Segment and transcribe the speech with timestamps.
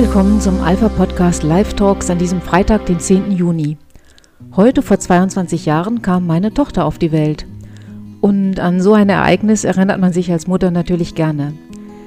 [0.00, 3.32] willkommen zum Alpha Podcast Live Talks an diesem Freitag, den 10.
[3.32, 3.76] Juni.
[4.56, 7.44] Heute vor 22 Jahren kam meine Tochter auf die Welt.
[8.22, 11.52] Und an so ein Ereignis erinnert man sich als Mutter natürlich gerne.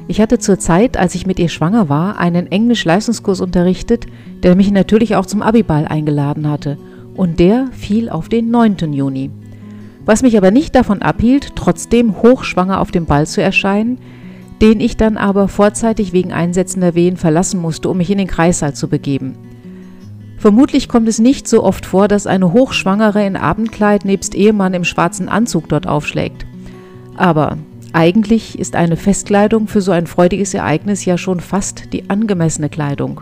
[0.08, 4.07] Ich hatte zur Zeit, als ich mit ihr schwanger war, einen Englisch-Leistungskurs unterrichtet,
[4.41, 6.80] der mich natürlich auch zum Abiball eingeladen hatte.
[7.14, 8.91] Und der fiel auf den 9.
[8.91, 9.30] Juni.
[10.03, 14.00] Was mich aber nicht davon abhielt, trotzdem hochschwanger auf dem Ball zu erscheinen,
[14.62, 18.73] den ich dann aber vorzeitig wegen einsetzender Wehen verlassen musste, um mich in den Kreissaal
[18.73, 19.35] zu begeben.
[20.38, 24.84] Vermutlich kommt es nicht so oft vor, dass eine Hochschwangere in Abendkleid nebst Ehemann im
[24.84, 26.45] schwarzen Anzug dort aufschlägt.
[27.16, 27.58] Aber
[27.94, 33.22] eigentlich ist eine Festkleidung für so ein freudiges Ereignis ja schon fast die angemessene Kleidung.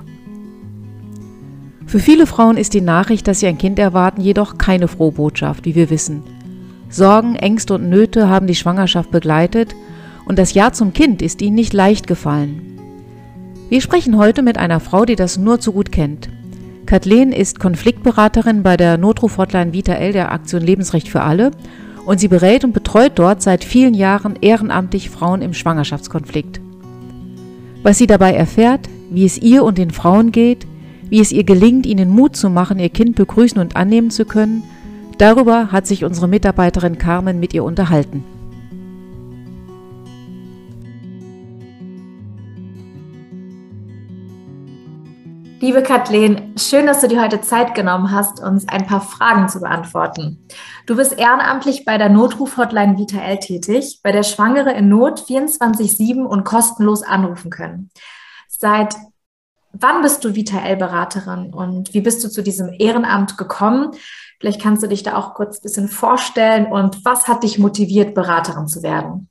[1.85, 5.65] Für viele Frauen ist die Nachricht, dass sie ein Kind erwarten, jedoch keine frohe Botschaft,
[5.65, 6.23] wie wir wissen.
[6.89, 9.75] Sorgen, Ängste und Nöte haben die Schwangerschaft begleitet
[10.25, 12.79] und das Ja zum Kind ist ihnen nicht leicht gefallen.
[13.69, 16.29] Wir sprechen heute mit einer Frau, die das nur zu gut kennt.
[16.85, 21.51] Kathleen ist Konfliktberaterin bei der Notruf-Hotline Vita L der Aktion Lebensrecht für alle
[22.05, 26.59] und sie berät und betreut dort seit vielen Jahren ehrenamtlich Frauen im Schwangerschaftskonflikt.
[27.83, 30.67] Was sie dabei erfährt, wie es ihr und den Frauen geht,
[31.09, 34.63] wie es ihr gelingt, ihnen Mut zu machen, ihr Kind begrüßen und annehmen zu können,
[35.17, 38.23] darüber hat sich unsere Mitarbeiterin Carmen mit ihr unterhalten.
[45.61, 49.59] Liebe Kathleen, schön, dass du dir heute Zeit genommen hast, uns ein paar Fragen zu
[49.59, 50.47] beantworten.
[50.87, 56.23] Du bist ehrenamtlich bei der Notruf-Hotline Vita L tätig, bei der Schwangere in Not 24-7
[56.23, 57.91] und kostenlos anrufen können.
[58.47, 58.95] Seit
[59.71, 63.91] wann bist du Vita L-Beraterin und wie bist du zu diesem Ehrenamt gekommen?
[64.39, 68.15] Vielleicht kannst du dich da auch kurz ein bisschen vorstellen und was hat dich motiviert,
[68.15, 69.29] Beraterin zu werden?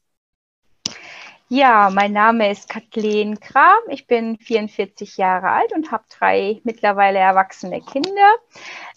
[1.53, 3.81] Ja, mein Name ist Kathleen Kram.
[3.89, 8.37] Ich bin 44 Jahre alt und habe drei mittlerweile erwachsene Kinder.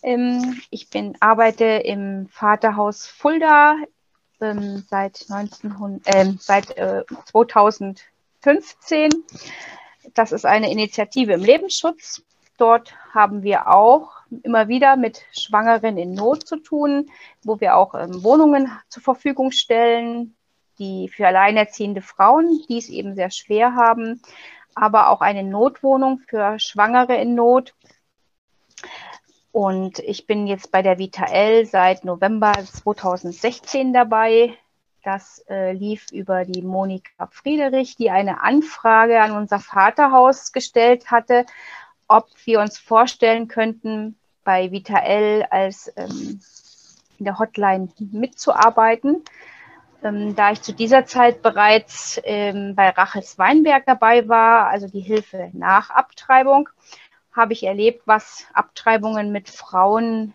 [0.03, 3.77] Ähm, ich bin, arbeite im Vaterhaus Fulda
[4.39, 9.09] ähm, seit, 1900, äh, seit äh, 2015.
[10.13, 12.21] Das ist eine Initiative im Lebensschutz.
[12.59, 14.11] Dort haben wir auch
[14.43, 17.09] immer wieder mit Schwangeren in Not zu tun,
[17.41, 20.35] wo wir auch ähm, Wohnungen zur Verfügung stellen,
[20.79, 24.21] die für alleinerziehende Frauen, die es eben sehr schwer haben,
[24.75, 27.73] aber auch eine Notwohnung für Schwangere in Not.
[29.51, 34.57] Und ich bin jetzt bei der Vita L seit November 2016 dabei.
[35.03, 41.45] Das äh, lief über die Monika Friederich, die eine Anfrage an unser Vaterhaus gestellt hatte,
[42.07, 46.41] ob wir uns vorstellen könnten, bei Vita L als ähm,
[47.19, 49.23] in der Hotline mitzuarbeiten.
[50.03, 54.99] Ähm, da ich zu dieser Zeit bereits ähm, bei Rachels Weinberg dabei war, also die
[54.99, 56.69] Hilfe nach Abtreibung,
[57.31, 60.33] habe ich erlebt, was Abtreibungen mit Frauen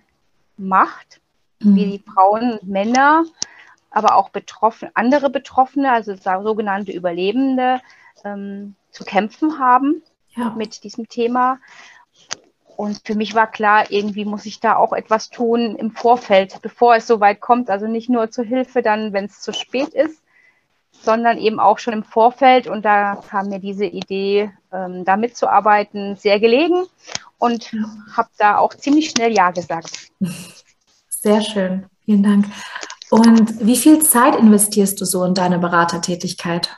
[0.57, 1.21] macht,
[1.61, 1.77] mhm.
[1.77, 3.25] wie die Frauen, Männer,
[3.91, 7.81] aber auch betroffen, andere Betroffene, also sogenannte Überlebende,
[8.25, 10.51] ähm, zu kämpfen haben ja.
[10.51, 11.61] mit diesem Thema.
[12.79, 16.95] Und für mich war klar, irgendwie muss ich da auch etwas tun im Vorfeld, bevor
[16.95, 17.71] es so weit kommt.
[17.71, 20.23] Also nicht nur zur Hilfe dann, wenn es zu spät ist,
[20.93, 22.69] sondern eben auch schon im Vorfeld.
[22.69, 26.87] Und da kam mir diese Idee, ähm, da mitzuarbeiten, sehr gelegen
[27.39, 27.73] und
[28.17, 30.13] habe da auch ziemlich schnell Ja gesagt.
[31.09, 32.47] Sehr schön, vielen Dank.
[33.11, 36.77] Und wie viel Zeit investierst du so in deine Beratertätigkeit?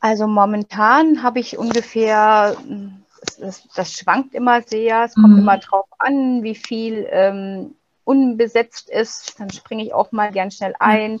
[0.00, 2.58] Also momentan habe ich ungefähr
[3.36, 5.04] das, das, schwankt immer sehr.
[5.04, 5.40] Es kommt mhm.
[5.40, 7.74] immer drauf an, wie viel ähm,
[8.04, 9.38] unbesetzt ist.
[9.40, 11.20] Dann springe ich auch mal gern schnell ein.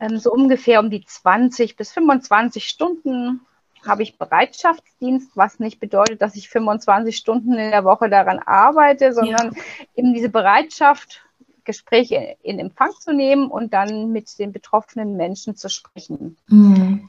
[0.00, 3.40] Ähm, so ungefähr um die 20 bis 25 Stunden
[3.86, 9.12] habe ich Bereitschaftsdienst, was nicht bedeutet, dass ich 25 Stunden in der Woche daran arbeite,
[9.12, 9.62] sondern ja.
[9.94, 11.22] eben diese Bereitschaft,
[11.64, 16.36] Gespräche in Empfang zu nehmen und dann mit den betroffenen Menschen zu sprechen.
[16.48, 17.08] Mhm.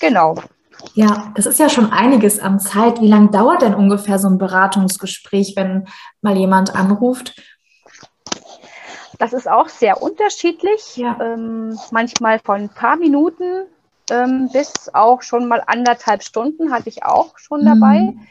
[0.00, 0.36] Genau.
[0.94, 3.00] Ja, das ist ja schon einiges an Zeit.
[3.00, 5.88] Wie lange dauert denn ungefähr so ein Beratungsgespräch, wenn
[6.20, 7.40] mal jemand anruft?
[9.18, 10.96] Das ist auch sehr unterschiedlich.
[10.96, 11.18] Ja.
[11.20, 13.66] Ähm, manchmal von ein paar Minuten
[14.10, 18.00] ähm, bis auch schon mal anderthalb Stunden hatte ich auch schon dabei.
[18.00, 18.26] Mhm.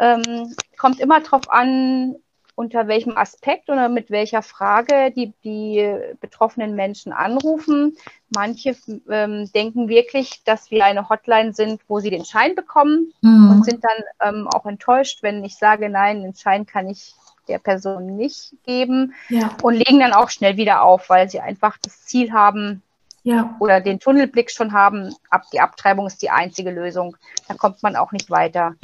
[0.00, 2.16] Ähm, kommt immer darauf an,
[2.58, 7.96] unter welchem Aspekt oder mit welcher Frage die, die betroffenen Menschen anrufen.
[8.30, 8.74] Manche
[9.08, 13.50] ähm, denken wirklich, dass wir eine Hotline sind, wo sie den Schein bekommen mhm.
[13.50, 17.14] und sind dann ähm, auch enttäuscht, wenn ich sage, nein, den Schein kann ich
[17.46, 19.56] der Person nicht geben ja.
[19.62, 22.82] und legen dann auch schnell wieder auf, weil sie einfach das Ziel haben,
[23.22, 23.54] ja.
[23.60, 27.16] oder den Tunnelblick schon haben, ab, die Abtreibung ist die einzige Lösung.
[27.46, 28.74] Da kommt man auch nicht weiter.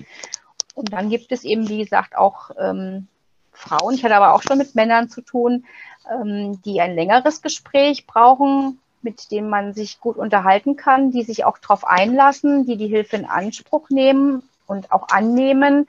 [0.74, 3.08] Und dann gibt es eben, wie gesagt, auch ähm,
[3.54, 5.64] Frauen, ich hatte aber auch schon mit Männern zu tun,
[6.10, 11.44] ähm, die ein längeres Gespräch brauchen, mit dem man sich gut unterhalten kann, die sich
[11.44, 15.86] auch darauf einlassen, die die Hilfe in Anspruch nehmen und auch annehmen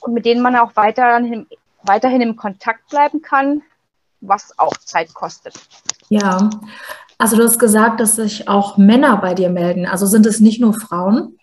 [0.00, 1.46] und mit denen man auch weiterhin,
[1.82, 3.62] weiterhin im Kontakt bleiben kann,
[4.20, 5.54] was auch Zeit kostet.
[6.08, 6.50] Ja,
[7.18, 9.86] also du hast gesagt, dass sich auch Männer bei dir melden.
[9.86, 11.38] Also sind es nicht nur Frauen?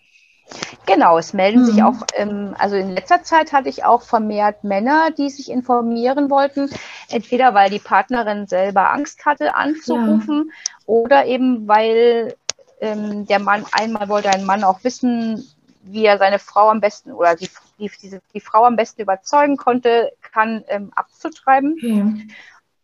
[0.86, 1.66] Genau, es melden mhm.
[1.66, 6.30] sich auch, ähm, also in letzter Zeit hatte ich auch vermehrt Männer, die sich informieren
[6.30, 6.70] wollten,
[7.08, 10.76] entweder weil die Partnerin selber Angst hatte anzurufen ja.
[10.86, 12.36] oder eben weil
[12.80, 15.48] ähm, der Mann, einmal wollte ein Mann auch wissen,
[15.82, 17.48] wie er seine Frau am besten oder die,
[17.78, 21.76] die, diese, die Frau am besten überzeugen konnte, kann ähm, abzutreiben.
[21.80, 22.34] Ja.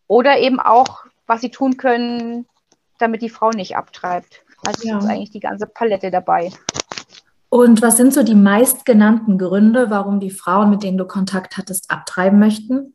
[0.06, 2.46] Oder eben auch, was sie tun können,
[2.98, 4.42] damit die Frau nicht abtreibt.
[4.66, 4.98] Also ja.
[4.98, 6.50] ist eigentlich die ganze Palette dabei.
[7.50, 11.90] Und was sind so die meistgenannten Gründe, warum die Frauen, mit denen du Kontakt hattest,
[11.90, 12.94] abtreiben möchten?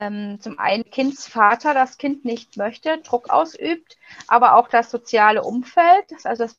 [0.00, 3.96] Ähm, zum einen Kindsvater das Kind nicht möchte, Druck ausübt,
[4.26, 6.56] aber auch das soziale Umfeld, also das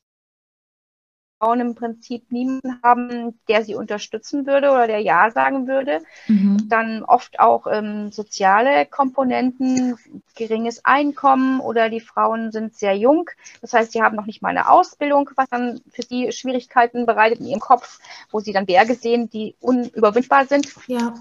[1.42, 6.00] Frauen im Prinzip niemanden haben, der sie unterstützen würde oder der Ja sagen würde.
[6.28, 6.68] Mhm.
[6.68, 9.96] Dann oft auch ähm, soziale Komponenten,
[10.36, 13.28] geringes Einkommen oder die Frauen sind sehr jung.
[13.60, 17.40] Das heißt, sie haben noch nicht mal eine Ausbildung, was dann für sie Schwierigkeiten bereitet
[17.40, 17.98] in ihrem Kopf,
[18.30, 20.72] wo sie dann Berge sehen, die unüberwindbar sind.
[20.86, 21.14] Ja.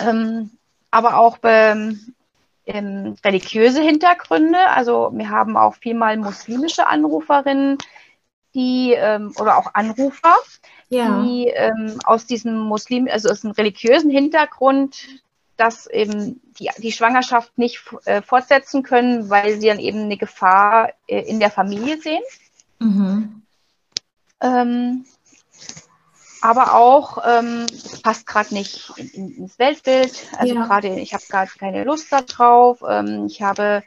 [0.00, 0.52] Ähm,
[0.90, 2.14] aber auch ähm,
[2.66, 4.70] religiöse Hintergründe.
[4.70, 7.76] Also wir haben auch vielmal muslimische Anruferinnen,
[8.54, 10.34] die ähm, oder auch Anrufer,
[10.88, 11.22] ja.
[11.22, 15.06] die ähm, aus diesem Muslim, also aus einem religiösen Hintergrund,
[15.56, 20.90] dass eben die, die Schwangerschaft nicht äh, fortsetzen können, weil sie dann eben eine Gefahr
[21.06, 22.22] äh, in der Familie sehen.
[22.78, 23.42] Mhm.
[24.40, 25.04] Ähm,
[26.40, 27.66] aber auch ähm,
[28.02, 30.12] passt gerade nicht in, in, ins Weltbild.
[30.36, 30.66] Also ja.
[30.66, 32.82] gerade ich habe gerade keine Lust darauf.
[32.86, 33.82] Ähm, ich habe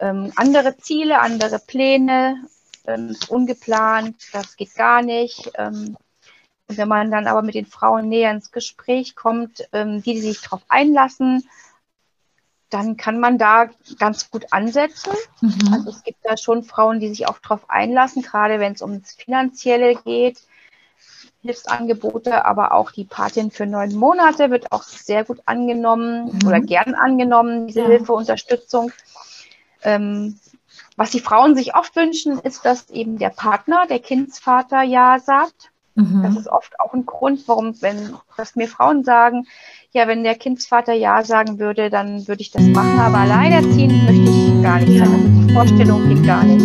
[0.00, 2.42] ähm, andere Ziele, andere Pläne
[2.86, 5.50] ähm, ungeplant, das geht gar nicht.
[5.56, 5.96] Ähm,
[6.68, 10.20] und wenn man dann aber mit den Frauen näher ins Gespräch kommt, ähm, die, die
[10.20, 11.48] sich darauf einlassen,
[12.70, 15.12] dann kann man da ganz gut ansetzen.
[15.40, 15.72] Mhm.
[15.72, 19.14] Also es gibt da schon Frauen, die sich auch darauf einlassen, gerade wenn es ums
[19.14, 20.40] Finanzielle geht.
[21.42, 26.48] Hilfsangebote, aber auch die Patin für neun Monate wird auch sehr gut angenommen mhm.
[26.48, 27.86] oder gern angenommen, diese ja.
[27.86, 28.90] Hilfe, Unterstützung.
[29.82, 30.40] Ähm,
[30.96, 35.70] was die Frauen sich oft wünschen, ist, dass eben der Partner, der Kindsvater Ja sagt.
[35.96, 36.22] Mhm.
[36.22, 39.46] Das ist oft auch ein Grund, warum, wenn dass mir Frauen sagen,
[39.92, 44.30] ja, wenn der Kindsvater Ja sagen würde, dann würde ich das machen, aber alleinerziehend möchte
[44.30, 44.98] ich gar nicht.
[44.98, 45.04] Ja.
[45.04, 46.64] Also die Vorstellung geht gar nicht.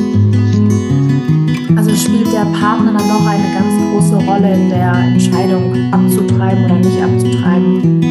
[1.78, 6.76] Also spielt der Partner dann noch eine ganz große Rolle in der Entscheidung, abzutreiben oder
[6.76, 8.02] nicht abzutreiben?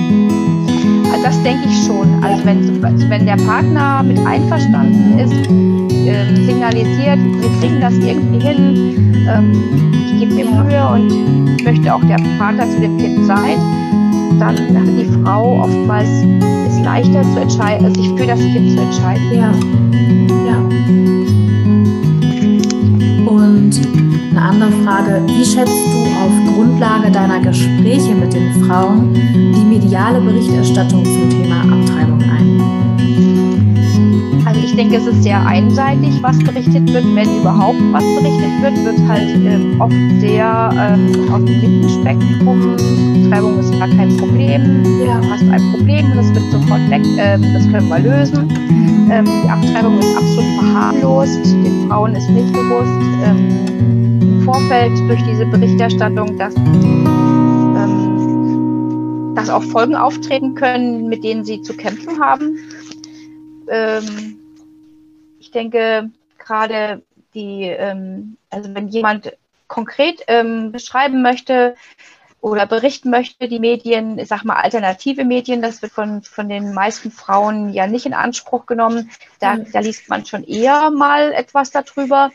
[1.10, 2.22] Also das denke ich schon.
[2.22, 5.77] Also wenn, wenn der Partner mit einverstanden ist,
[6.08, 9.52] äh, signalisiert, wir kriegen das irgendwie hin, ähm,
[9.92, 13.58] ich gebe mir Mühe und möchte auch der Vater zu dem Kind sein,
[14.38, 16.08] dann hat die Frau oftmals
[16.68, 19.32] es leichter zu entscheiden, sich für das Kind zu entscheiden.
[19.32, 19.52] Ja.
[20.46, 20.58] ja.
[23.26, 23.72] Und
[24.30, 30.20] eine andere Frage, wie schätzt du auf Grundlage deiner Gespräche mit den Frauen die mediale
[30.20, 32.57] Berichterstattung zum Thema Abtreibung ein?
[34.78, 37.04] Denke, es ist sehr einseitig, was berichtet wird.
[37.16, 42.76] Wenn überhaupt was berichtet wird, wird halt äh, oft sehr äh, auf dem linken Spektrum.
[43.28, 44.84] Treibung ist gar kein Problem.
[45.04, 45.20] Ja.
[45.20, 48.48] Du hast ein Problem, das wird sofort weg, äh, das können wir lösen.
[49.10, 51.44] Ähm, die Abtreibung ist absolut verharmlost.
[51.44, 57.04] Den Frauen ist nicht bewusst ähm, im Vorfeld durch diese Berichterstattung, dass ähm,
[59.34, 62.58] dass auch Folgen auftreten können, mit denen sie zu kämpfen haben.
[63.68, 64.37] Ähm,
[65.48, 67.02] ich denke, gerade
[67.32, 69.32] die, ähm, also wenn jemand
[69.66, 71.74] konkret ähm, beschreiben möchte
[72.42, 76.74] oder berichten möchte, die Medien, ich sag mal alternative Medien, das wird von, von den
[76.74, 79.10] meisten Frauen ja nicht in Anspruch genommen.
[79.40, 79.72] Da, mhm.
[79.72, 82.30] da liest man schon eher mal etwas darüber.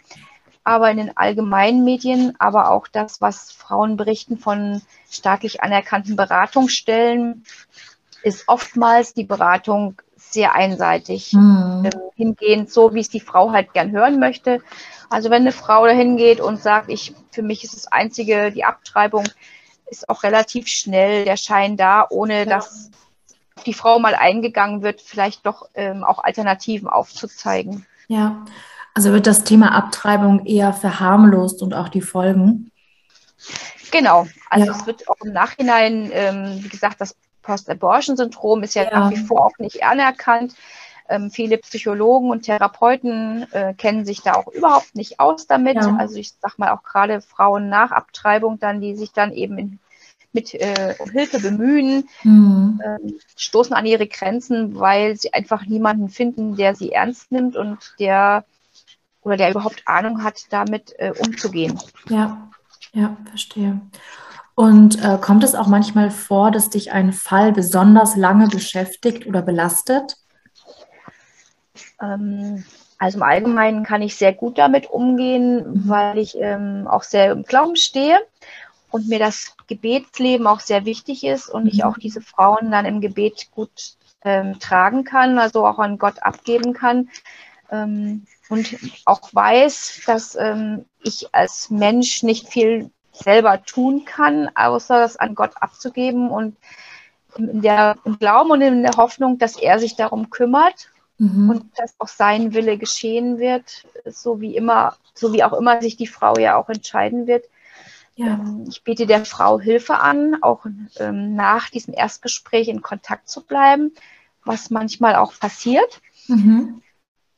[0.63, 7.45] Aber in den allgemeinen Medien, aber auch das, was Frauen berichten von staatlich anerkannten Beratungsstellen,
[8.23, 10.01] ist oftmals die Beratung
[10.33, 11.89] sehr einseitig mhm.
[12.15, 14.61] hingehend, so wie es die Frau halt gern hören möchte.
[15.09, 18.65] Also wenn eine Frau dahin geht und sagt, ich, für mich ist das einzige die
[18.65, 19.25] Abtreibung,
[19.85, 22.45] ist auch relativ schnell der Schein da, ohne ja.
[22.45, 22.89] dass
[23.65, 27.85] die Frau mal eingegangen wird, vielleicht doch ähm, auch Alternativen aufzuzeigen.
[28.07, 28.43] Ja,
[28.95, 32.71] Also wird das Thema Abtreibung eher verharmlost und auch die Folgen?
[33.91, 34.71] Genau, also ja.
[34.71, 39.17] es wird auch im Nachhinein, ähm, wie gesagt, das Post-Abortion-Syndrom ist ja, ja, nach wie
[39.17, 40.55] vor auch nicht anerkannt.
[41.09, 45.75] Ähm, viele Psychologen und Therapeuten äh, kennen sich da auch überhaupt nicht aus damit.
[45.75, 45.95] Ja.
[45.97, 49.79] Also ich sag mal auch gerade Frauen nach Abtreibung dann, die sich dann eben in,
[50.31, 52.81] mit äh, um Hilfe bemühen, mhm.
[52.83, 57.77] ähm, stoßen an ihre Grenzen, weil sie einfach niemanden finden, der sie ernst nimmt und
[57.99, 58.45] der
[59.21, 61.79] oder der überhaupt Ahnung hat, damit äh, umzugehen.
[62.09, 62.49] Ja,
[62.93, 63.81] ja, verstehe.
[64.55, 69.41] Und äh, kommt es auch manchmal vor, dass dich ein Fall besonders lange beschäftigt oder
[69.41, 70.17] belastet?
[72.01, 72.63] Ähm,
[72.99, 75.89] also im Allgemeinen kann ich sehr gut damit umgehen, mhm.
[75.89, 78.19] weil ich ähm, auch sehr im Glauben stehe
[78.91, 81.69] und mir das Gebetsleben auch sehr wichtig ist und mhm.
[81.69, 86.21] ich auch diese Frauen dann im Gebet gut ähm, tragen kann, also auch an Gott
[86.21, 87.09] abgeben kann.
[87.71, 94.99] Ähm, und auch weiß, dass ähm, ich als Mensch nicht viel selber tun kann, außer
[94.99, 96.57] das an Gott abzugeben und
[97.37, 101.49] in der, im Glauben und in der Hoffnung, dass er sich darum kümmert mhm.
[101.49, 105.95] und dass auch sein Wille geschehen wird, so wie immer, so wie auch immer sich
[105.95, 107.45] die Frau ja auch entscheiden wird.
[108.15, 108.27] Ja.
[108.27, 110.65] Ähm, ich biete der Frau Hilfe an, auch
[110.97, 113.93] ähm, nach diesem Erstgespräch in Kontakt zu bleiben,
[114.43, 116.01] was manchmal auch passiert.
[116.27, 116.81] Mhm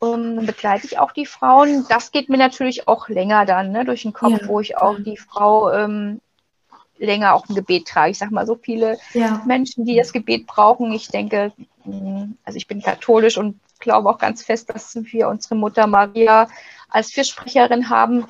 [0.02, 1.86] ähm, begleite ich auch die Frauen.
[1.90, 4.48] Das geht mir natürlich auch länger dann ne, durch den Kopf, ja.
[4.48, 6.22] wo ich auch die Frau ähm,
[6.98, 8.12] länger auch ein Gebet trage.
[8.12, 9.42] Ich sage mal, so viele ja.
[9.46, 10.92] Menschen, die das Gebet brauchen.
[10.92, 11.52] Ich denke,
[11.84, 16.48] hm, also ich bin katholisch und glaube auch ganz fest, dass wir unsere Mutter Maria
[16.90, 18.25] als Fürsprecherin haben.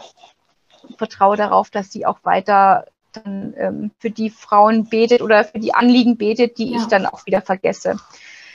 [0.89, 5.59] Ich vertraue darauf, dass sie auch weiter dann ähm, für die Frauen betet oder für
[5.59, 6.79] die Anliegen betet, die ja.
[6.79, 7.97] ich dann auch wieder vergesse.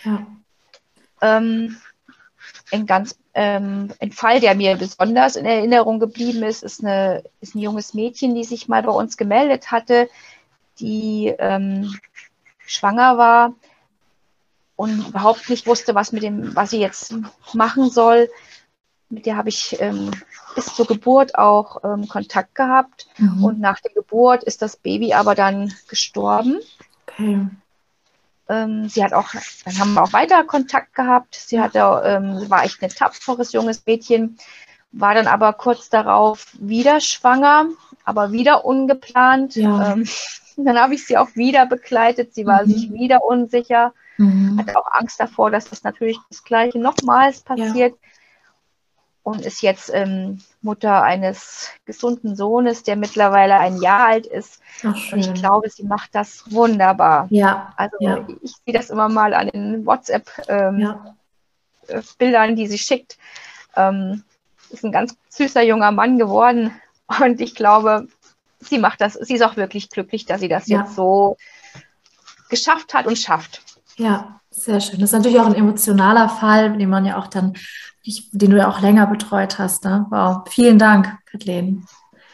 [0.04, 0.26] Ja.
[1.22, 1.76] Ähm,
[2.72, 7.54] ein ganz ähm, ein Fall, der mir besonders in Erinnerung geblieben ist, ist, eine, ist
[7.54, 10.08] ein junges Mädchen, die sich mal bei uns gemeldet hatte,
[10.78, 11.94] die ähm,
[12.58, 13.54] schwanger war
[14.76, 17.14] und überhaupt nicht wusste, was mit dem, was sie jetzt
[17.52, 18.30] machen soll.
[19.10, 20.10] Mit der habe ich ähm,
[20.54, 23.08] bis zur Geburt auch ähm, Kontakt gehabt.
[23.18, 23.44] Mhm.
[23.44, 26.60] Und nach der Geburt ist das Baby aber dann gestorben.
[27.06, 27.46] Okay.
[28.50, 29.28] Ähm, sie hat auch,
[29.64, 31.34] dann haben wir auch weiter Kontakt gehabt.
[31.34, 34.38] Sie hatte, ähm, war echt ein tapferes junges Mädchen,
[34.92, 37.66] war dann aber kurz darauf wieder schwanger,
[38.04, 39.54] aber wieder ungeplant.
[39.54, 39.92] Ja.
[39.92, 40.08] Ähm,
[40.56, 42.34] dann habe ich sie auch wieder begleitet.
[42.34, 42.70] Sie war mhm.
[42.72, 44.58] sich wieder unsicher, mhm.
[44.58, 47.92] hatte auch Angst davor, dass das natürlich das Gleiche nochmals passiert.
[47.92, 48.08] Ja
[49.22, 54.60] und ist jetzt ähm, Mutter eines gesunden Sohnes, der mittlerweile ein Jahr alt ist.
[54.82, 57.26] Ach, und ich glaube, sie macht das wunderbar.
[57.30, 57.72] Ja.
[57.76, 58.26] Also ja.
[58.42, 61.00] ich sehe das immer mal an den WhatsApp-Bildern, ähm,
[62.28, 62.54] ja.
[62.54, 63.18] die sie schickt.
[63.76, 64.24] Ähm,
[64.70, 66.72] ist ein ganz süßer junger Mann geworden.
[67.20, 68.08] Und ich glaube,
[68.60, 70.80] sie macht das, sie ist auch wirklich glücklich, dass sie das ja.
[70.80, 71.36] jetzt so
[72.48, 73.62] geschafft hat und schafft.
[73.96, 75.00] Ja, sehr schön.
[75.00, 77.54] Das ist natürlich auch ein emotionaler Fall, den man ja auch dann
[78.02, 79.84] ich, den du ja auch länger betreut hast.
[79.84, 80.06] Ne?
[80.10, 81.86] Wow, vielen Dank, Kathleen.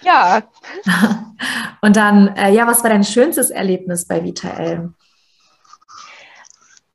[0.02, 0.42] Ja.
[1.80, 4.94] Und dann, äh, ja, was war dein schönstes Erlebnis bei Vita Elm?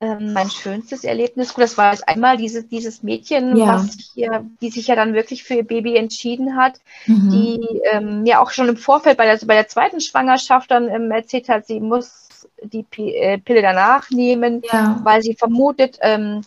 [0.00, 3.66] Ähm, mein schönstes Erlebnis, gut, das war jetzt einmal dieses, dieses Mädchen, ja.
[3.66, 7.30] was hier, die sich ja dann wirklich für ihr Baby entschieden hat, mhm.
[7.30, 11.12] die ähm, ja auch schon im Vorfeld bei der, bei der zweiten Schwangerschaft dann ähm,
[11.12, 12.28] erzählt hat, sie muss
[12.64, 14.98] die P äh, Pille danach nehmen, ja.
[15.04, 16.40] weil sie vermutet, ähm,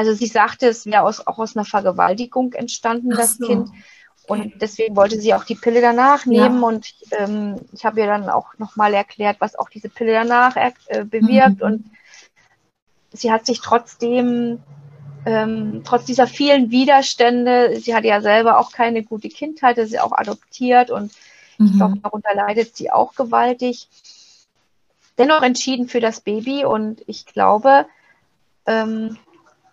[0.00, 3.46] also sie sagte, es wäre aus, auch aus einer Vergewaltigung entstanden, Ach das so.
[3.46, 3.68] Kind.
[4.26, 6.62] Und deswegen wollte sie auch die Pille danach nehmen.
[6.62, 6.66] Ja.
[6.66, 11.04] Und ähm, ich habe ihr dann auch nochmal erklärt, was auch diese Pille danach äh,
[11.04, 11.60] bewirkt.
[11.60, 11.66] Mhm.
[11.66, 11.84] Und
[13.12, 14.60] sie hat sich trotzdem,
[15.26, 20.00] ähm, trotz dieser vielen Widerstände, sie hatte ja selber auch keine gute Kindheit, sie ist
[20.00, 21.12] auch adoptiert und
[21.58, 21.66] mhm.
[21.66, 23.86] ich glaube, darunter leidet sie auch gewaltig.
[25.18, 27.84] Dennoch entschieden für das Baby und ich glaube,
[28.64, 29.18] ähm,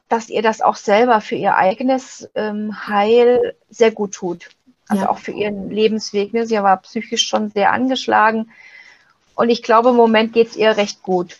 [0.09, 4.49] dass ihr das auch selber für ihr eigenes ähm, Heil sehr gut tut.
[4.87, 5.09] Also ja.
[5.09, 6.33] auch für ihren Lebensweg.
[6.33, 6.45] Ne?
[6.45, 8.49] Sie war psychisch schon sehr angeschlagen.
[9.35, 11.37] Und ich glaube, im Moment geht es ihr recht gut.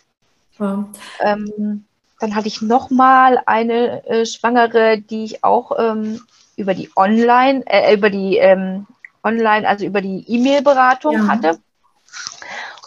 [0.58, 0.86] Ja.
[1.20, 1.84] Ähm,
[2.20, 6.20] dann hatte ich noch mal eine äh, Schwangere, die ich auch ähm,
[6.56, 8.86] über die Online, äh, über die ähm,
[9.22, 11.26] Online, also über die E-Mail-Beratung ja.
[11.28, 11.58] hatte.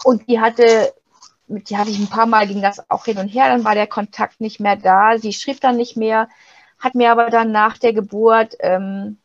[0.04, 0.94] Und die hatte
[1.52, 3.76] mit die hatte ich ein paar Mal, ging das auch hin und her, dann war
[3.76, 5.18] der Kontakt nicht mehr da.
[5.18, 6.30] Sie schrieb dann nicht mehr,
[6.80, 9.18] hat mir aber dann nach der Geburt ähm,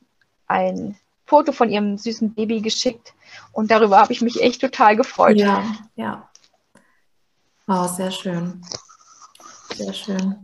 [0.47, 3.15] ein Foto von ihrem süßen Baby geschickt
[3.53, 5.39] und darüber habe ich mich echt total gefreut.
[5.39, 5.65] Ja,
[5.97, 6.29] ja.
[7.67, 8.63] Wow, sehr schön.
[9.75, 10.37] Sehr schön.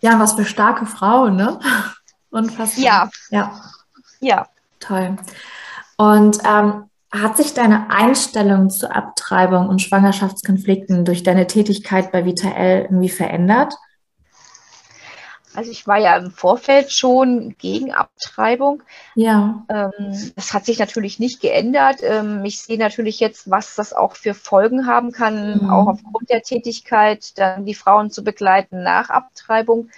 [0.00, 1.60] Ja, was für starke Frauen, ne?
[2.30, 2.84] Unfassbar.
[2.84, 3.10] Ja.
[3.30, 3.60] Ja.
[4.20, 4.48] Ja.
[4.80, 5.16] Toll.
[5.96, 12.82] Und ähm, hat sich deine Einstellung zur Abtreibung und Schwangerschaftskonflikten durch deine Tätigkeit bei VitaL
[12.82, 13.74] irgendwie verändert?
[15.54, 18.82] Also ich war ja im Vorfeld schon gegen Abtreibung.
[19.14, 19.64] Ja.
[19.70, 22.00] Ähm, das hat sich natürlich nicht geändert.
[22.02, 25.70] Ähm, ich sehe natürlich jetzt, was das auch für Folgen haben kann, Mhm.
[25.70, 29.88] auch aufgrund der Tätigkeit, dann die Frauen zu begleiten nach Abtreibung.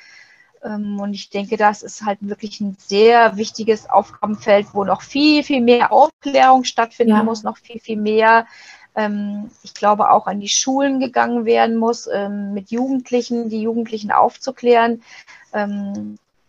[0.65, 5.43] Ähm, und ich denke, das ist halt wirklich ein sehr wichtiges Aufgabenfeld, wo noch viel,
[5.43, 7.23] viel mehr Aufklärung stattfinden Ja.
[7.23, 8.47] muss, noch viel, viel mehr.
[8.95, 14.11] ähm, Ich glaube, auch an die Schulen gegangen werden muss, ähm, mit Jugendlichen, die Jugendlichen
[14.13, 15.03] aufzuklären.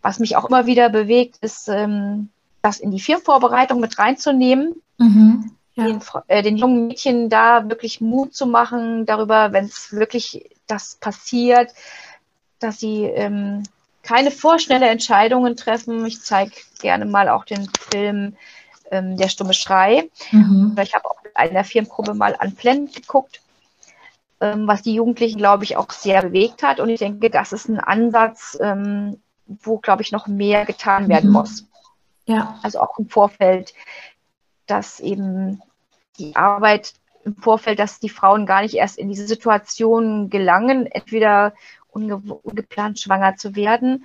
[0.02, 5.52] Was mich auch immer wieder bewegt, ist, das in die Firmenvorbereitung mit reinzunehmen, Mhm.
[5.74, 5.84] Ja.
[5.84, 10.96] den, äh, den jungen Mädchen da wirklich Mut zu machen darüber, wenn es wirklich das
[10.96, 11.72] passiert,
[12.58, 13.62] dass sie ähm,
[14.10, 16.04] keine vorschnelle Entscheidungen treffen.
[16.04, 16.50] Ich zeige
[16.80, 18.36] gerne mal auch den Film
[18.90, 20.10] ähm, Der stumme Schrei.
[20.32, 20.74] Mhm.
[20.82, 23.40] Ich habe auch mit einer Firmengruppe mal an Plen geguckt,
[24.40, 26.80] ähm, was die Jugendlichen, glaube ich, auch sehr bewegt hat.
[26.80, 31.30] Und ich denke, das ist ein Ansatz, ähm, wo, glaube ich, noch mehr getan werden
[31.30, 31.36] Mhm.
[31.36, 31.64] muss
[32.26, 32.58] Ja.
[32.62, 33.74] also auch im Vorfeld,
[34.66, 35.62] dass eben
[36.18, 41.52] die Arbeit im Vorfeld, dass die Frauen gar nicht erst in diese Situation gelangen, entweder
[41.92, 44.04] unge ungeplant schwanger zu werden,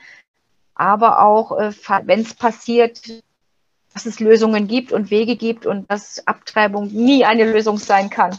[0.73, 1.71] aber auch, äh,
[2.03, 3.01] wenn es passiert,
[3.93, 8.37] dass es Lösungen gibt und Wege gibt und dass Abtreibung nie eine Lösung sein kann.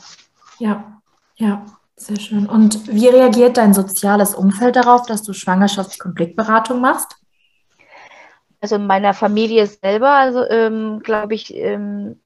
[0.58, 1.00] Ja.
[1.36, 1.64] Ja.
[1.98, 2.46] Sehr schön.
[2.46, 7.16] Und wie reagiert dein soziales Umfeld darauf, dass du Schwangerschaftskonfliktberatung machst?
[8.60, 12.20] Also in meiner Familie selber, also ähm, glaube ich, ähm,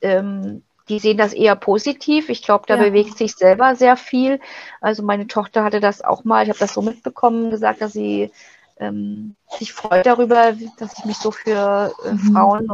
[0.00, 2.28] ähm, die sehen das eher positiv.
[2.28, 2.84] Ich glaube, da Ja.
[2.84, 4.40] bewegt sich selber sehr viel.
[4.80, 8.30] Also meine Tochter hatte das auch mal, ich habe das so mitbekommen, gesagt, dass sie
[8.78, 12.18] ähm, sich freut darüber, dass ich mich so für äh, Mhm.
[12.18, 12.68] Frauen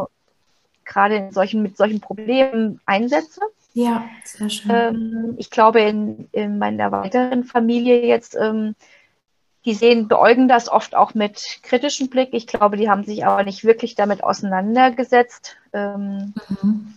[0.84, 3.40] gerade in solchen, mit solchen Problemen einsetze.
[3.74, 4.70] Ja, sehr schön.
[4.70, 8.74] Ähm, ich glaube, in, in meiner weiteren Familie jetzt, ähm,
[9.64, 12.30] die sehen, beäugen das oft auch mit kritischem Blick.
[12.32, 15.56] Ich glaube, die haben sich aber nicht wirklich damit auseinandergesetzt.
[15.72, 16.94] Ähm, Mhm.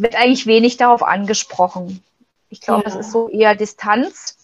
[0.00, 2.02] Wird eigentlich wenig darauf angesprochen.
[2.48, 2.88] Ich glaube, Ja.
[2.88, 4.36] es ist so eher Distanz,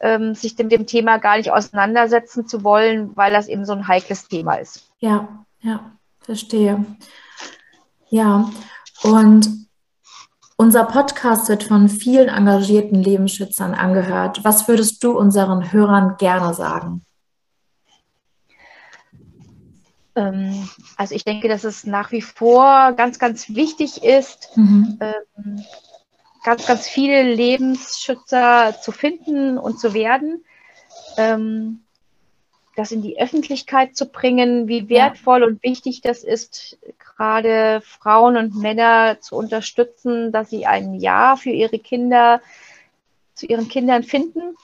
[0.00, 3.88] ähm, sich dem, dem Thema gar nicht auseinandersetzen zu wollen, weil das eben so ein
[3.88, 4.90] heikles Thema ist.
[4.98, 6.84] Ja, ja, verstehe.
[8.08, 8.50] Ja,
[9.02, 9.66] und
[10.56, 14.44] unser Podcast wird von vielen engagierten Lebensschützern angehört.
[14.44, 17.02] Was würdest du unseren Hörern gerne sagen?
[19.12, 24.98] Ähm, also ich denke, dass es nach wie vor ganz, ganz wichtig ist, Mhm.
[25.00, 25.64] ähm,
[26.42, 30.44] ganz, ganz viele Lebensschützer zu finden und zu werden,
[31.18, 31.82] ähm,
[32.76, 38.54] das in die Öffentlichkeit zu bringen, wie wertvoll und wichtig das ist, gerade Frauen und
[38.54, 42.40] Männer zu unterstützen, dass sie ein Ja für ihre Kinder,
[43.34, 44.56] zu ihren Kindern finden.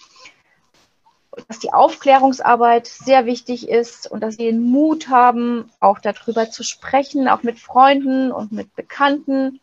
[1.48, 6.62] Dass die Aufklärungsarbeit sehr wichtig ist und dass sie den Mut haben, auch darüber zu
[6.62, 9.60] sprechen, auch mit Freunden und mit Bekannten.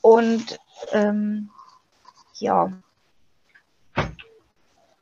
[0.00, 0.58] Und
[0.92, 1.50] ähm,
[2.34, 2.72] ja,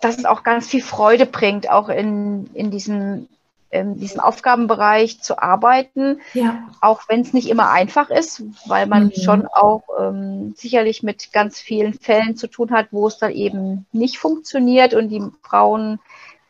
[0.00, 3.28] dass es auch ganz viel Freude bringt, auch in, in, diesem,
[3.70, 9.06] in diesem Aufgabenbereich zu arbeiten, Ja, auch wenn es nicht immer einfach ist, weil man
[9.06, 9.12] Mhm.
[9.14, 13.86] schon auch ähm, sicherlich mit ganz vielen Fällen zu tun hat, wo es dann eben
[13.92, 16.00] nicht funktioniert und die Frauen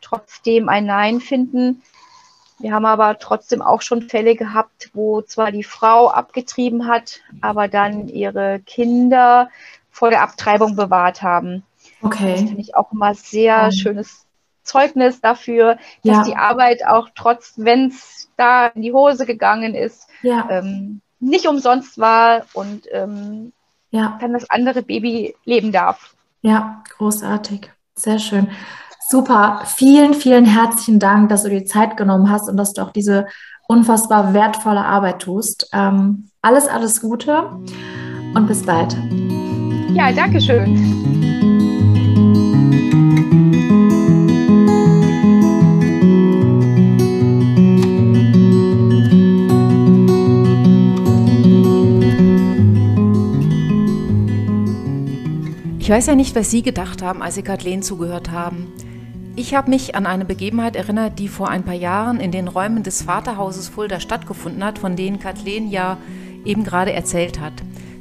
[0.01, 1.83] trotzdem ein Nein finden.
[2.59, 7.67] Wir haben aber trotzdem auch schon Fälle gehabt, wo zwar die Frau abgetrieben hat, aber
[7.67, 9.49] dann ihre Kinder
[9.89, 11.63] vor der Abtreibung bewahrt haben.
[12.27, 12.43] Das okay.
[12.43, 13.71] finde ich auch immer sehr Mhm.
[13.71, 14.25] schönes
[14.71, 16.23] Zeugnis dafür, dass Ja.
[16.23, 21.45] die Arbeit auch trotz, wenn es da in die Hose gegangen ist, Ja, ähm, nicht
[21.47, 23.51] umsonst war und ähm,
[23.91, 26.15] ja, dann das andere Baby leben darf.
[26.41, 27.69] ja, großartig.
[27.95, 28.47] Sehr schön.
[29.09, 29.61] Super.
[29.65, 33.27] Vielen, vielen herzlichen Dank, dass du dir Zeit genommen hast und dass du auch diese
[33.67, 35.69] unfassbar wertvolle Arbeit tust.
[35.73, 37.43] Ähm, alles, alles Gute
[38.33, 38.95] und bis bald.
[39.93, 41.30] Ja, danke schön.
[55.91, 58.71] Weiß ja nicht, was Sie gedacht haben, als Sie Kathleen zugehört haben.
[59.35, 62.81] Ich habe mich an eine Begebenheit erinnert, die vor ein paar Jahren in den Räumen
[62.81, 65.97] des Vaterhauses Fulda stattgefunden hat, von denen Kathleen ja
[66.45, 67.51] eben gerade erzählt hat.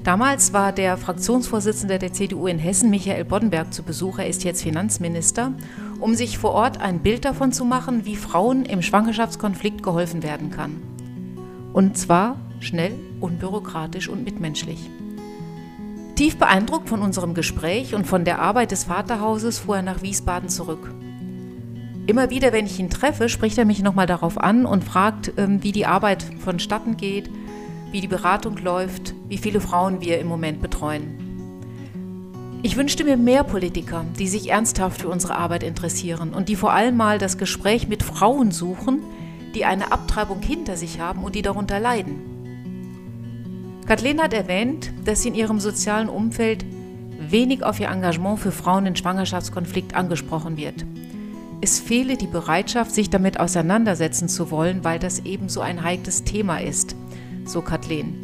[0.04, 4.20] Damals war der Fraktionsvorsitzende der CDU in Hessen, Michael Boddenberg, zu Besuch.
[4.20, 5.52] Er ist jetzt Finanzminister.
[5.98, 10.50] um sich vor Ort ein Bild davon zu machen, wie Frauen im Schwangerschaftskonflikt geholfen werden
[10.50, 10.80] kann.
[11.72, 14.88] Und zwar schnell, unbürokratisch und mitmenschlich.
[16.20, 20.50] Tief beeindruckt von unserem Gespräch und von der Arbeit des Vaterhauses fuhr er nach Wiesbaden
[20.50, 20.92] zurück.
[22.06, 25.62] Immer wieder, wenn ich ihn treffe, spricht er mich nochmal darauf an und fragt, ähm,
[25.62, 27.30] wie die Arbeit vonstatten geht,
[27.90, 32.60] wie die Beratung läuft, wie viele Frauen wir im Moment betreuen.
[32.62, 36.74] Ich wünschte mir mehr Politiker, die sich ernsthaft für unsere Arbeit interessieren und die vor
[36.74, 39.00] allem mal das Gespräch mit Frauen suchen,
[39.54, 42.29] die eine Abtreibung hinter sich haben und die darunter leiden.
[43.90, 46.64] Kathleen hat erwähnt, dass sie in ihrem sozialen Umfeld
[47.18, 50.86] wenig auf ihr Engagement für Frauen in Schwangerschaftskonflikt angesprochen wird.
[51.60, 56.22] Es fehle die Bereitschaft, sich damit auseinandersetzen zu wollen, weil das eben so ein heikles
[56.22, 56.94] Thema ist,
[57.44, 58.14] so Kathleen.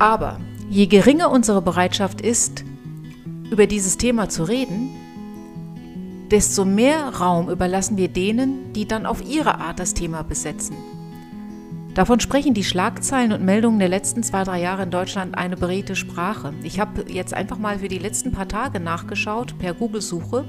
[0.00, 2.64] Aber je geringer unsere Bereitschaft ist,
[3.52, 4.90] über dieses Thema zu reden,
[6.32, 10.74] desto mehr Raum überlassen wir denen, die dann auf ihre Art das Thema besetzen.
[11.94, 15.96] Davon sprechen die Schlagzeilen und Meldungen der letzten zwei, drei Jahre in Deutschland eine beredte
[15.96, 16.54] Sprache.
[16.62, 20.44] Ich habe jetzt einfach mal für die letzten paar Tage nachgeschaut per Google-Suche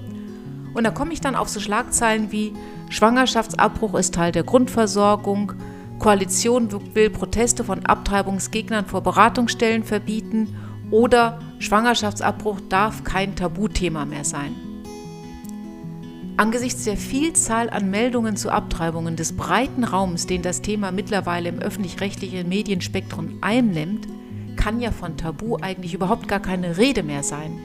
[0.74, 2.54] und da komme ich dann auf so Schlagzeilen wie
[2.90, 5.54] Schwangerschaftsabbruch ist Teil der Grundversorgung,
[5.98, 10.56] Koalition will Proteste von Abtreibungsgegnern vor Beratungsstellen verbieten
[10.90, 14.71] oder Schwangerschaftsabbruch darf kein Tabuthema mehr sein.
[16.38, 21.60] Angesichts der Vielzahl an Meldungen zu Abtreibungen des breiten Raums, den das Thema mittlerweile im
[21.60, 24.08] öffentlich-rechtlichen Medienspektrum einnimmt,
[24.56, 27.60] kann ja von Tabu eigentlich überhaupt gar keine Rede mehr sein.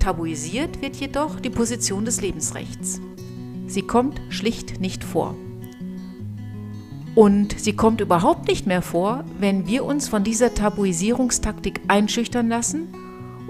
[0.00, 3.00] Tabuisiert wird jedoch die Position des Lebensrechts.
[3.66, 5.36] Sie kommt schlicht nicht vor.
[7.14, 12.88] Und sie kommt überhaupt nicht mehr vor, wenn wir uns von dieser Tabuisierungstaktik einschüchtern lassen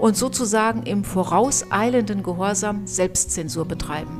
[0.03, 4.11] und sozusagen im vorauseilenden Gehorsam Selbstzensur betreiben.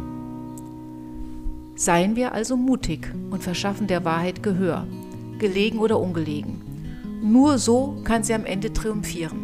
[1.75, 4.87] Seien wir also mutig und verschaffen der Wahrheit Gehör,
[5.39, 6.61] gelegen oder ungelegen.
[7.21, 9.39] Nur so kann sie am Ende triumphieren.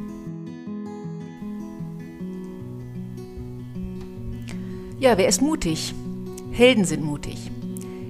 [4.98, 5.94] Ja, wer ist mutig?
[6.52, 7.52] Helden sind mutig.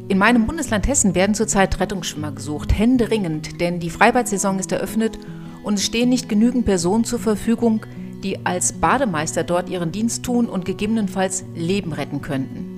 [0.08, 5.18] In meinem Bundesland Hessen werden zurzeit Rettungsschwimmer gesucht, händeringend, denn die Freibadsaison ist eröffnet
[5.64, 7.88] und es stehen nicht genügend Personen zur Verfügung,
[8.24, 12.70] die als Bademeister dort ihren Dienst tun und gegebenenfalls Leben retten könnten.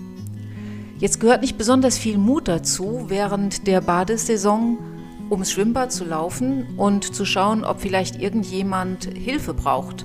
[0.99, 4.77] Jetzt gehört nicht besonders viel Mut dazu, während der Badesaison
[5.31, 10.03] ums Schwimmbad zu laufen und zu schauen, ob vielleicht irgendjemand Hilfe braucht.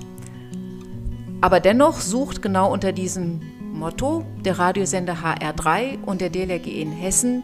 [1.41, 3.41] Aber dennoch sucht genau unter diesem
[3.73, 7.43] Motto der Radiosender HR3 und der DLRG in Hessen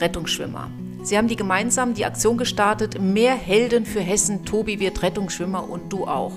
[0.00, 0.68] Rettungsschwimmer.
[1.02, 5.92] Sie haben die gemeinsam die Aktion gestartet, mehr Helden für Hessen, Tobi wird Rettungsschwimmer und
[5.92, 6.32] du auch.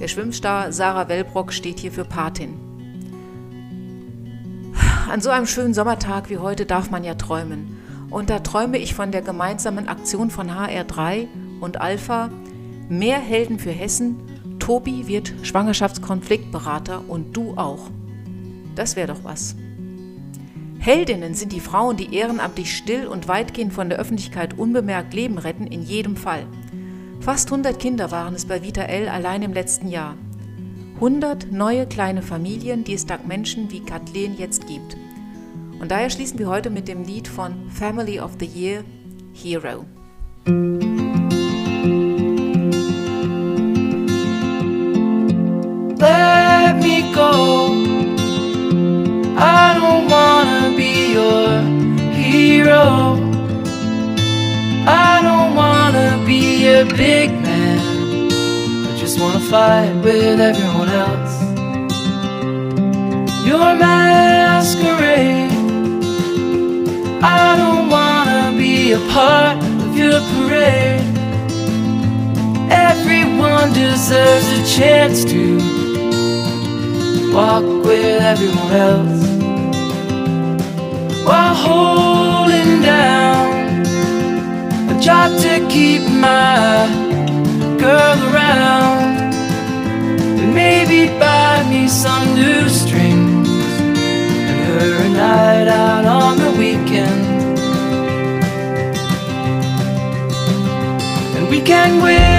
[0.00, 2.54] Der Schwimmstar Sarah Wellbrock steht hier für Patin.
[5.08, 7.78] An so einem schönen Sommertag wie heute darf man ja träumen.
[8.10, 11.28] Und da träume ich von der gemeinsamen Aktion von HR3
[11.60, 12.30] und Alpha,
[12.88, 14.16] mehr Helden für Hessen,
[14.58, 17.90] Tobi wird Schwangerschaftskonfliktberater und du auch.
[18.74, 19.56] Das wäre doch was.
[20.78, 25.66] Heldinnen sind die Frauen, die ehrenamtlich still und weitgehend von der Öffentlichkeit unbemerkt Leben retten,
[25.66, 26.46] in jedem Fall.
[27.24, 30.14] Fast 100 Kinder waren es bei Vita L allein im letzten Jahr.
[30.96, 34.98] 100 neue kleine Familien, die es dank Menschen wie Kathleen jetzt gibt.
[35.80, 38.84] Und daher schließen wir heute mit dem Lied von Family of the Year,
[39.32, 39.86] Hero.
[45.96, 47.72] Let me go.
[49.38, 51.62] I don't wanna be your
[52.12, 53.33] hero.
[56.84, 57.78] Big man.
[58.88, 61.34] I just wanna fight with everyone else.
[63.46, 65.52] Your masquerade.
[67.22, 71.04] I don't wanna be a part of your parade.
[72.70, 75.42] Everyone deserves a chance to
[77.34, 79.24] walk with everyone else
[81.26, 82.03] while holding
[85.42, 86.86] to keep my
[87.78, 89.34] girl around.
[90.40, 93.48] And maybe buy me some new strings
[94.48, 97.22] and her a night out on the weekend.
[101.36, 102.34] And we can wait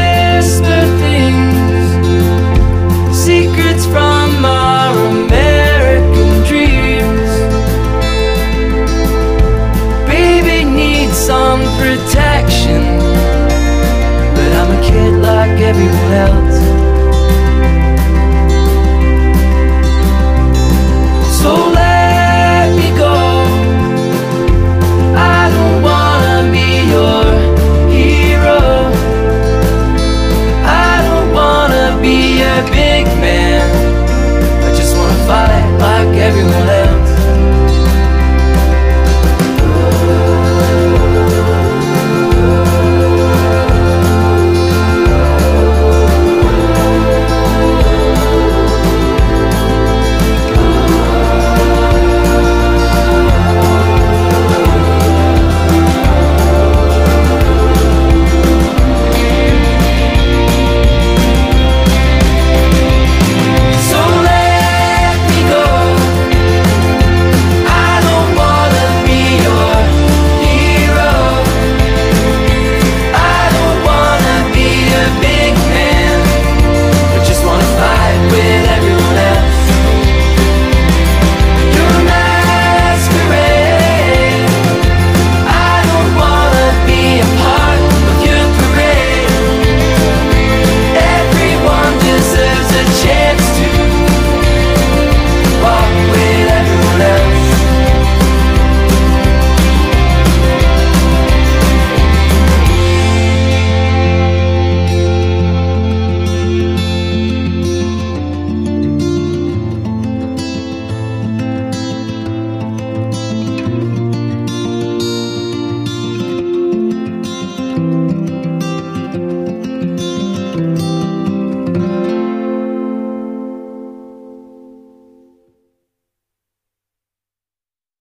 [15.65, 16.44] everyone else.